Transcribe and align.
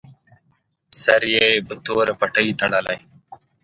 سر 1.01 1.21
یې 1.35 1.47
په 1.67 1.73
توره 1.85 2.13
پټۍ 2.19 2.47
تړلی. 2.59 2.97